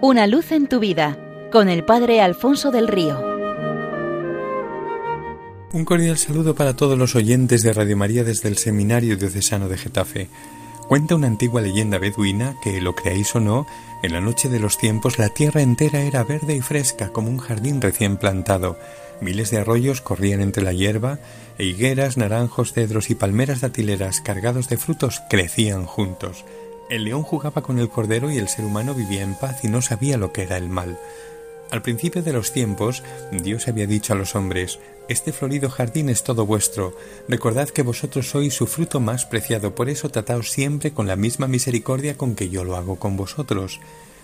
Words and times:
Una 0.00 0.28
luz 0.28 0.52
en 0.52 0.68
tu 0.68 0.78
vida 0.78 1.18
con 1.50 1.68
el 1.68 1.84
Padre 1.84 2.20
Alfonso 2.20 2.70
del 2.70 2.86
Río. 2.86 3.20
Un 5.72 5.84
cordial 5.84 6.16
saludo 6.18 6.54
para 6.54 6.76
todos 6.76 6.96
los 6.96 7.16
oyentes 7.16 7.64
de 7.64 7.72
Radio 7.72 7.96
María 7.96 8.22
desde 8.22 8.48
el 8.48 8.58
Seminario 8.58 9.16
Diocesano 9.16 9.68
de 9.68 9.76
Getafe. 9.76 10.28
Cuenta 10.86 11.16
una 11.16 11.26
antigua 11.26 11.62
leyenda 11.62 11.98
beduina 11.98 12.54
que, 12.62 12.80
lo 12.80 12.94
creáis 12.94 13.34
o 13.34 13.40
no, 13.40 13.66
en 14.04 14.12
la 14.12 14.20
noche 14.20 14.48
de 14.48 14.60
los 14.60 14.78
tiempos 14.78 15.18
la 15.18 15.30
tierra 15.30 15.62
entera 15.62 16.02
era 16.02 16.22
verde 16.22 16.54
y 16.54 16.60
fresca 16.60 17.08
como 17.08 17.28
un 17.28 17.38
jardín 17.38 17.80
recién 17.80 18.18
plantado. 18.18 18.78
Miles 19.20 19.50
de 19.50 19.58
arroyos 19.58 20.00
corrían 20.00 20.40
entre 20.40 20.62
la 20.62 20.72
hierba 20.72 21.18
e 21.58 21.64
higueras, 21.64 22.16
naranjos, 22.16 22.72
cedros 22.72 23.10
y 23.10 23.16
palmeras 23.16 23.62
datileras 23.62 24.20
cargados 24.20 24.68
de 24.68 24.76
frutos 24.76 25.22
crecían 25.28 25.86
juntos. 25.86 26.44
El 26.88 27.04
león 27.04 27.22
jugaba 27.22 27.62
con 27.62 27.78
el 27.78 27.90
cordero 27.90 28.30
y 28.30 28.38
el 28.38 28.48
ser 28.48 28.64
humano 28.64 28.94
vivía 28.94 29.22
en 29.22 29.34
paz 29.34 29.62
y 29.62 29.68
no 29.68 29.82
sabía 29.82 30.16
lo 30.16 30.32
que 30.32 30.42
era 30.42 30.56
el 30.56 30.70
mal. 30.70 30.98
Al 31.70 31.82
principio 31.82 32.22
de 32.22 32.32
los 32.32 32.52
tiempos, 32.52 33.02
Dios 33.30 33.68
había 33.68 33.86
dicho 33.86 34.14
a 34.14 34.16
los 34.16 34.34
hombres, 34.34 34.78
Este 35.06 35.32
florido 35.32 35.68
jardín 35.68 36.08
es 36.08 36.22
todo 36.22 36.46
vuestro, 36.46 36.96
recordad 37.28 37.68
que 37.68 37.82
vosotros 37.82 38.30
sois 38.30 38.54
su 38.54 38.66
fruto 38.66 39.00
más 39.00 39.26
preciado, 39.26 39.74
por 39.74 39.90
eso 39.90 40.08
trataos 40.08 40.50
siempre 40.50 40.92
con 40.92 41.06
la 41.06 41.16
misma 41.16 41.46
misericordia 41.46 42.16
con 42.16 42.34
que 42.34 42.48
yo 42.48 42.64
lo 42.64 42.74
hago 42.74 42.96
con 42.96 43.18
vosotros. 43.18 43.80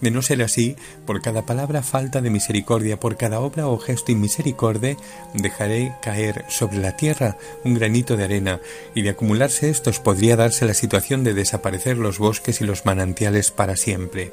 De 0.00 0.10
no 0.10 0.22
ser 0.22 0.42
así, 0.42 0.76
por 1.06 1.20
cada 1.22 1.44
palabra 1.44 1.82
falta 1.82 2.20
de 2.20 2.30
misericordia, 2.30 3.00
por 3.00 3.16
cada 3.16 3.40
obra 3.40 3.66
o 3.66 3.78
gesto 3.78 4.12
inmisericordia, 4.12 4.96
dejaré 5.34 5.94
caer 6.02 6.44
sobre 6.48 6.78
la 6.78 6.96
tierra 6.96 7.36
un 7.64 7.74
granito 7.74 8.16
de 8.16 8.24
arena, 8.24 8.60
y 8.94 9.02
de 9.02 9.10
acumularse 9.10 9.70
estos 9.70 9.98
podría 9.98 10.36
darse 10.36 10.66
la 10.66 10.74
situación 10.74 11.24
de 11.24 11.34
desaparecer 11.34 11.96
los 11.98 12.18
bosques 12.18 12.60
y 12.60 12.64
los 12.64 12.84
manantiales 12.84 13.50
para 13.50 13.76
siempre. 13.76 14.32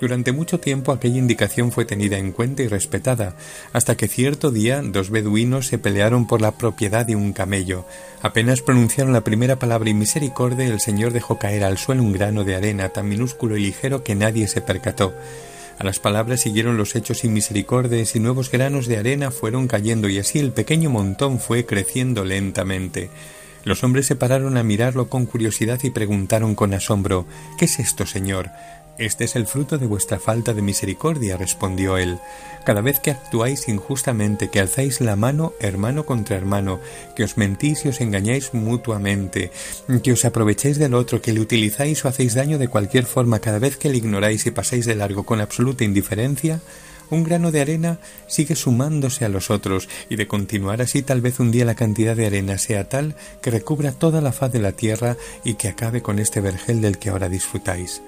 Durante 0.00 0.32
mucho 0.32 0.60
tiempo 0.60 0.92
aquella 0.92 1.18
indicación 1.18 1.72
fue 1.72 1.84
tenida 1.84 2.18
en 2.18 2.30
cuenta 2.32 2.62
y 2.62 2.68
respetada, 2.68 3.34
hasta 3.72 3.96
que 3.96 4.06
cierto 4.06 4.52
día 4.52 4.80
dos 4.82 5.10
beduinos 5.10 5.66
se 5.66 5.78
pelearon 5.78 6.26
por 6.26 6.40
la 6.40 6.52
propiedad 6.52 7.04
de 7.04 7.16
un 7.16 7.32
camello. 7.32 7.84
Apenas 8.22 8.62
pronunciaron 8.62 9.12
la 9.12 9.24
primera 9.24 9.58
palabra 9.58 9.90
y 9.90 9.94
misericordia, 9.94 10.66
el 10.66 10.80
Señor 10.80 11.12
dejó 11.12 11.38
caer 11.38 11.64
al 11.64 11.78
suelo 11.78 12.02
un 12.02 12.12
grano 12.12 12.44
de 12.44 12.54
arena 12.54 12.90
tan 12.90 13.08
minúsculo 13.08 13.56
y 13.56 13.62
ligero 13.62 14.04
que 14.04 14.14
nadie 14.14 14.46
se 14.46 14.60
percató. 14.60 15.14
A 15.78 15.84
las 15.84 16.00
palabras 16.00 16.40
siguieron 16.40 16.76
los 16.76 16.96
hechos 16.96 17.18
sin 17.18 17.32
misericordia 17.32 18.02
y 18.12 18.18
nuevos 18.18 18.50
granos 18.50 18.86
de 18.86 18.98
arena 18.98 19.30
fueron 19.30 19.68
cayendo 19.68 20.08
y 20.08 20.18
así 20.18 20.38
el 20.38 20.52
pequeño 20.52 20.90
montón 20.90 21.38
fue 21.38 21.66
creciendo 21.66 22.24
lentamente. 22.24 23.10
Los 23.64 23.84
hombres 23.84 24.06
se 24.06 24.16
pararon 24.16 24.56
a 24.56 24.62
mirarlo 24.62 25.08
con 25.08 25.26
curiosidad 25.26 25.78
y 25.82 25.90
preguntaron 25.90 26.54
con 26.54 26.74
asombro 26.74 27.26
¿Qué 27.58 27.66
es 27.66 27.78
esto, 27.78 28.06
Señor? 28.06 28.50
Este 28.98 29.24
es 29.24 29.36
el 29.36 29.46
fruto 29.46 29.78
de 29.78 29.86
vuestra 29.86 30.18
falta 30.18 30.54
de 30.54 30.60
misericordia, 30.60 31.36
respondió 31.36 31.98
él. 31.98 32.18
Cada 32.64 32.80
vez 32.80 32.98
que 32.98 33.12
actuáis 33.12 33.68
injustamente, 33.68 34.48
que 34.48 34.58
alzáis 34.58 35.00
la 35.00 35.14
mano 35.14 35.52
hermano 35.60 36.04
contra 36.04 36.36
hermano, 36.36 36.80
que 37.14 37.22
os 37.22 37.36
mentís 37.36 37.84
y 37.84 37.88
os 37.88 38.00
engañáis 38.00 38.54
mutuamente, 38.54 39.52
que 40.02 40.12
os 40.12 40.24
aprovecháis 40.24 40.78
del 40.78 40.94
otro, 40.94 41.22
que 41.22 41.32
le 41.32 41.40
utilizáis 41.40 42.04
o 42.04 42.08
hacéis 42.08 42.34
daño 42.34 42.58
de 42.58 42.66
cualquier 42.66 43.04
forma, 43.04 43.38
cada 43.38 43.60
vez 43.60 43.76
que 43.76 43.88
le 43.88 43.98
ignoráis 43.98 44.44
y 44.46 44.50
pasáis 44.50 44.84
de 44.84 44.96
largo 44.96 45.22
con 45.22 45.40
absoluta 45.40 45.84
indiferencia, 45.84 46.60
un 47.08 47.22
grano 47.22 47.52
de 47.52 47.60
arena 47.60 48.00
sigue 48.26 48.56
sumándose 48.56 49.24
a 49.24 49.28
los 49.28 49.48
otros, 49.48 49.88
y 50.10 50.16
de 50.16 50.26
continuar 50.26 50.82
así 50.82 51.02
tal 51.02 51.20
vez 51.20 51.38
un 51.38 51.52
día 51.52 51.64
la 51.64 51.76
cantidad 51.76 52.16
de 52.16 52.26
arena 52.26 52.58
sea 52.58 52.88
tal 52.88 53.14
que 53.42 53.52
recubra 53.52 53.92
toda 53.92 54.20
la 54.20 54.32
faz 54.32 54.50
de 54.50 54.58
la 54.58 54.72
tierra 54.72 55.16
y 55.44 55.54
que 55.54 55.68
acabe 55.68 56.02
con 56.02 56.18
este 56.18 56.40
vergel 56.40 56.80
del 56.80 56.98
que 56.98 57.10
ahora 57.10 57.28
disfrutáis. 57.28 58.02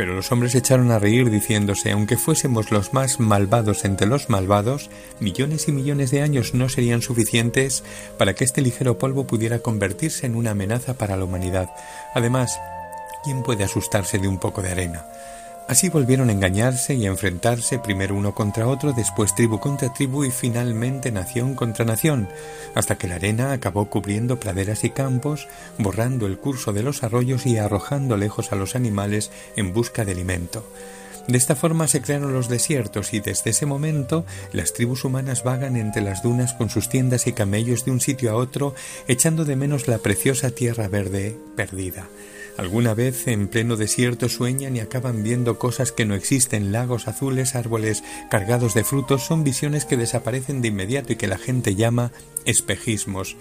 Pero 0.00 0.14
los 0.14 0.32
hombres 0.32 0.54
echaron 0.54 0.92
a 0.92 0.98
reír 0.98 1.28
diciéndose, 1.28 1.90
aunque 1.90 2.16
fuésemos 2.16 2.70
los 2.70 2.94
más 2.94 3.20
malvados 3.20 3.84
entre 3.84 4.06
los 4.06 4.30
malvados, 4.30 4.88
millones 5.20 5.68
y 5.68 5.72
millones 5.72 6.10
de 6.10 6.22
años 6.22 6.54
no 6.54 6.70
serían 6.70 7.02
suficientes 7.02 7.84
para 8.16 8.34
que 8.34 8.44
este 8.44 8.62
ligero 8.62 8.96
polvo 8.96 9.26
pudiera 9.26 9.58
convertirse 9.58 10.24
en 10.24 10.36
una 10.36 10.52
amenaza 10.52 10.94
para 10.94 11.18
la 11.18 11.24
humanidad. 11.26 11.68
Además, 12.14 12.58
¿quién 13.24 13.42
puede 13.42 13.62
asustarse 13.62 14.18
de 14.18 14.26
un 14.26 14.38
poco 14.38 14.62
de 14.62 14.70
arena? 14.70 15.04
Así 15.70 15.88
volvieron 15.88 16.30
a 16.30 16.32
engañarse 16.32 16.94
y 16.94 17.06
a 17.06 17.10
enfrentarse 17.10 17.78
primero 17.78 18.16
uno 18.16 18.34
contra 18.34 18.66
otro, 18.66 18.92
después 18.92 19.36
tribu 19.36 19.60
contra 19.60 19.92
tribu 19.92 20.24
y 20.24 20.32
finalmente 20.32 21.12
nación 21.12 21.54
contra 21.54 21.84
nación, 21.84 22.28
hasta 22.74 22.98
que 22.98 23.06
la 23.06 23.14
arena 23.14 23.52
acabó 23.52 23.84
cubriendo 23.84 24.40
praderas 24.40 24.82
y 24.82 24.90
campos, 24.90 25.46
borrando 25.78 26.26
el 26.26 26.38
curso 26.38 26.72
de 26.72 26.82
los 26.82 27.04
arroyos 27.04 27.46
y 27.46 27.56
arrojando 27.56 28.16
lejos 28.16 28.50
a 28.50 28.56
los 28.56 28.74
animales 28.74 29.30
en 29.54 29.72
busca 29.72 30.04
de 30.04 30.10
alimento. 30.10 30.68
De 31.28 31.38
esta 31.38 31.54
forma 31.54 31.86
se 31.86 32.02
crearon 32.02 32.32
los 32.32 32.48
desiertos 32.48 33.14
y 33.14 33.20
desde 33.20 33.50
ese 33.50 33.64
momento 33.64 34.26
las 34.52 34.72
tribus 34.72 35.04
humanas 35.04 35.44
vagan 35.44 35.76
entre 35.76 36.02
las 36.02 36.24
dunas 36.24 36.52
con 36.52 36.68
sus 36.68 36.88
tiendas 36.88 37.28
y 37.28 37.32
camellos 37.32 37.84
de 37.84 37.92
un 37.92 38.00
sitio 38.00 38.32
a 38.32 38.34
otro, 38.34 38.74
echando 39.06 39.44
de 39.44 39.54
menos 39.54 39.86
la 39.86 39.98
preciosa 39.98 40.50
tierra 40.50 40.88
verde 40.88 41.36
perdida. 41.54 42.08
Alguna 42.60 42.92
vez 42.92 43.26
en 43.26 43.48
pleno 43.48 43.76
desierto 43.76 44.28
sueñan 44.28 44.76
y 44.76 44.80
acaban 44.80 45.22
viendo 45.22 45.58
cosas 45.58 45.92
que 45.92 46.04
no 46.04 46.14
existen, 46.14 46.72
lagos 46.72 47.08
azules, 47.08 47.54
árboles 47.54 48.04
cargados 48.30 48.74
de 48.74 48.84
frutos, 48.84 49.24
son 49.24 49.44
visiones 49.44 49.86
que 49.86 49.96
desaparecen 49.96 50.60
de 50.60 50.68
inmediato 50.68 51.14
y 51.14 51.16
que 51.16 51.26
la 51.26 51.38
gente 51.38 51.74
llama 51.74 52.12
espejismos. 52.44 53.38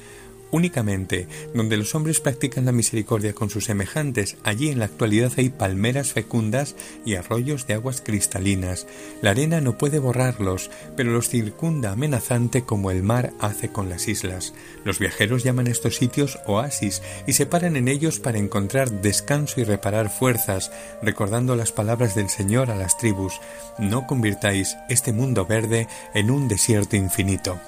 Únicamente 0.51 1.27
donde 1.53 1.77
los 1.77 1.93
hombres 1.93 2.19
practican 2.19 2.65
la 2.65 2.71
misericordia 2.71 3.33
con 3.33 3.49
sus 3.49 3.65
semejantes, 3.65 4.37
allí 4.43 4.69
en 4.69 4.79
la 4.79 4.85
actualidad 4.85 5.31
hay 5.37 5.49
palmeras 5.49 6.13
fecundas 6.13 6.75
y 7.05 7.15
arroyos 7.15 7.67
de 7.67 7.75
aguas 7.75 8.01
cristalinas. 8.01 8.87
La 9.21 9.31
arena 9.31 9.61
no 9.61 9.77
puede 9.77 9.99
borrarlos, 9.99 10.71
pero 10.95 11.11
los 11.11 11.29
circunda 11.29 11.91
amenazante 11.91 12.63
como 12.63 12.89
el 12.91 13.03
mar 13.03 13.31
hace 13.39 13.69
con 13.69 13.89
las 13.89 14.07
islas. 14.07 14.53
Los 14.83 14.99
viajeros 14.99 15.43
llaman 15.43 15.67
estos 15.67 15.97
sitios 15.97 16.39
oasis 16.47 17.01
y 17.27 17.33
se 17.33 17.45
paran 17.45 17.75
en 17.75 17.87
ellos 17.87 18.19
para 18.19 18.39
encontrar 18.39 18.89
descanso 19.01 19.61
y 19.61 19.63
reparar 19.63 20.09
fuerzas, 20.09 20.71
recordando 21.03 21.55
las 21.55 21.71
palabras 21.71 22.15
del 22.15 22.29
Señor 22.29 22.71
a 22.71 22.75
las 22.75 22.97
tribus, 22.97 23.39
no 23.77 24.07
convirtáis 24.07 24.75
este 24.89 25.13
mundo 25.13 25.45
verde 25.45 25.87
en 26.13 26.31
un 26.31 26.47
desierto 26.47 26.95
infinito. 26.95 27.59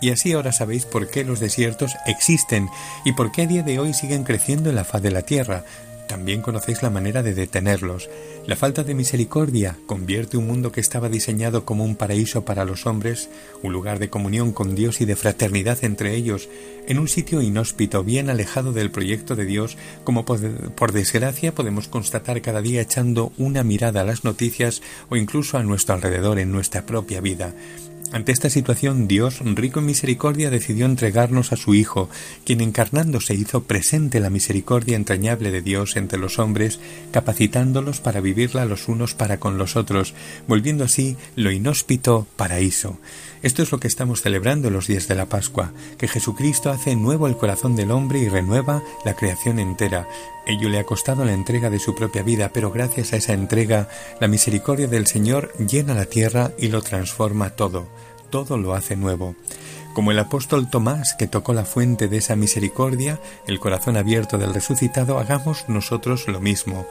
Y 0.00 0.10
así 0.10 0.32
ahora 0.32 0.52
sabéis 0.52 0.84
por 0.84 1.08
qué 1.08 1.24
los 1.24 1.40
desiertos 1.40 1.96
existen 2.06 2.68
y 3.04 3.12
por 3.12 3.32
qué 3.32 3.42
a 3.42 3.46
día 3.46 3.62
de 3.62 3.78
hoy 3.78 3.94
siguen 3.94 4.24
creciendo 4.24 4.70
en 4.70 4.76
la 4.76 4.84
faz 4.84 5.02
de 5.02 5.10
la 5.10 5.22
tierra. 5.22 5.64
También 6.08 6.40
conocéis 6.40 6.82
la 6.82 6.88
manera 6.88 7.22
de 7.22 7.34
detenerlos. 7.34 8.08
La 8.46 8.56
falta 8.56 8.82
de 8.82 8.94
misericordia 8.94 9.76
convierte 9.84 10.38
un 10.38 10.46
mundo 10.46 10.72
que 10.72 10.80
estaba 10.80 11.10
diseñado 11.10 11.66
como 11.66 11.84
un 11.84 11.96
paraíso 11.96 12.46
para 12.46 12.64
los 12.64 12.86
hombres, 12.86 13.28
un 13.62 13.74
lugar 13.74 13.98
de 13.98 14.08
comunión 14.08 14.52
con 14.52 14.74
Dios 14.74 15.02
y 15.02 15.04
de 15.04 15.16
fraternidad 15.16 15.84
entre 15.84 16.14
ellos, 16.14 16.48
en 16.86 16.98
un 16.98 17.08
sitio 17.08 17.42
inhóspito, 17.42 18.04
bien 18.04 18.30
alejado 18.30 18.72
del 18.72 18.90
proyecto 18.90 19.36
de 19.36 19.44
Dios, 19.44 19.76
como 20.02 20.24
por, 20.24 20.92
desgracia 20.92 21.54
podemos 21.54 21.88
constatar 21.88 22.40
cada 22.40 22.62
día 22.62 22.80
echando 22.80 23.30
una 23.36 23.62
mirada 23.62 24.00
a 24.00 24.04
las 24.04 24.24
noticias 24.24 24.80
o 25.10 25.16
incluso 25.16 25.58
a 25.58 25.62
nuestro 25.62 25.94
alrededor 25.94 26.38
en 26.38 26.50
nuestra 26.50 26.86
propia 26.86 27.20
vida. 27.20 27.52
Ante 28.10 28.32
esta 28.32 28.48
situación, 28.48 29.06
Dios, 29.06 29.40
rico 29.40 29.80
en 29.80 29.86
misericordia, 29.86 30.48
decidió 30.48 30.86
entregarnos 30.86 31.52
a 31.52 31.56
su 31.56 31.74
Hijo, 31.74 32.08
quien 32.46 32.62
encarnándose 32.62 33.34
hizo 33.34 33.64
presente 33.64 34.18
la 34.18 34.30
misericordia 34.30 34.96
entrañable 34.96 35.50
de 35.50 35.60
Dios 35.60 35.94
entre 35.96 36.18
los 36.18 36.38
hombres, 36.38 36.80
capacitándolos 37.12 38.00
para 38.00 38.22
vivirla 38.22 38.64
los 38.64 38.88
unos 38.88 39.14
para 39.14 39.38
con 39.38 39.58
los 39.58 39.76
otros, 39.76 40.14
volviendo 40.46 40.84
así 40.84 41.18
lo 41.36 41.50
inhóspito 41.50 42.26
paraíso. 42.36 42.98
Esto 43.42 43.62
es 43.62 43.70
lo 43.70 43.78
que 43.78 43.88
estamos 43.88 44.22
celebrando 44.22 44.70
los 44.70 44.86
días 44.86 45.06
de 45.06 45.14
la 45.14 45.26
Pascua, 45.26 45.72
que 45.98 46.08
Jesucristo 46.08 46.70
hace 46.70 46.96
nuevo 46.96 47.26
el 47.26 47.36
corazón 47.36 47.76
del 47.76 47.90
hombre 47.90 48.20
y 48.20 48.28
renueva 48.28 48.82
la 49.04 49.14
creación 49.14 49.58
entera. 49.58 50.08
Ello 50.48 50.70
le 50.70 50.78
ha 50.78 50.84
costado 50.84 51.26
la 51.26 51.34
entrega 51.34 51.68
de 51.68 51.78
su 51.78 51.94
propia 51.94 52.22
vida, 52.22 52.50
pero 52.54 52.70
gracias 52.70 53.12
a 53.12 53.16
esa 53.16 53.34
entrega, 53.34 53.90
la 54.18 54.28
misericordia 54.28 54.86
del 54.86 55.06
Señor 55.06 55.52
llena 55.58 55.94
la 55.94 56.06
tierra 56.06 56.52
y 56.56 56.68
lo 56.68 56.80
transforma 56.80 57.50
todo, 57.50 57.86
todo 58.30 58.56
lo 58.56 58.72
hace 58.72 58.96
nuevo. 58.96 59.36
Como 59.92 60.10
el 60.10 60.18
apóstol 60.18 60.70
Tomás, 60.70 61.12
que 61.12 61.26
tocó 61.26 61.52
la 61.52 61.66
fuente 61.66 62.08
de 62.08 62.16
esa 62.16 62.34
misericordia, 62.34 63.20
el 63.46 63.60
corazón 63.60 63.98
abierto 63.98 64.38
del 64.38 64.54
resucitado, 64.54 65.18
hagamos 65.18 65.68
nosotros 65.68 66.26
lo 66.28 66.40
mismo. 66.40 66.86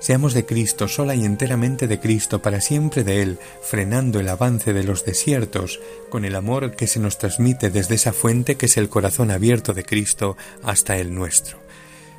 Seamos 0.00 0.34
de 0.34 0.44
Cristo, 0.44 0.88
sola 0.88 1.14
y 1.14 1.24
enteramente 1.24 1.86
de 1.86 2.00
Cristo, 2.00 2.42
para 2.42 2.60
siempre 2.60 3.04
de 3.04 3.22
Él, 3.22 3.38
frenando 3.62 4.18
el 4.18 4.28
avance 4.28 4.72
de 4.72 4.82
los 4.82 5.04
desiertos, 5.04 5.78
con 6.10 6.24
el 6.24 6.34
amor 6.34 6.74
que 6.74 6.88
se 6.88 6.98
nos 6.98 7.16
transmite 7.16 7.70
desde 7.70 7.94
esa 7.94 8.12
fuente 8.12 8.56
que 8.56 8.66
es 8.66 8.76
el 8.76 8.88
corazón 8.88 9.30
abierto 9.30 9.72
de 9.72 9.84
Cristo 9.84 10.36
hasta 10.64 10.98
el 10.98 11.14
nuestro. 11.14 11.67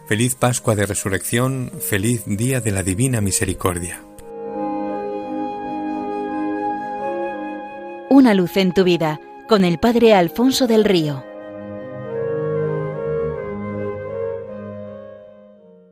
Feliz 0.09 0.33
Pascua 0.33 0.73
de 0.73 0.87
Resurrección, 0.87 1.71
feliz 1.87 2.23
día 2.25 2.61
de 2.61 2.71
la 2.71 2.81
Divina 2.81 3.21
Misericordia. 3.21 4.01
Una 8.09 8.33
luz 8.33 8.57
en 8.57 8.73
tu 8.73 8.83
vida, 8.83 9.19
con 9.47 9.63
el 9.63 9.77
Padre 9.77 10.15
Alfonso 10.15 10.65
del 10.65 10.83
Río. 10.83 11.28